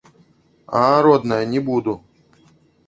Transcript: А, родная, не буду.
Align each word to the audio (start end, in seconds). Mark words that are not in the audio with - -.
А, 0.79 1.03
родная, 1.07 1.45
не 1.45 1.59
буду. 1.59 1.99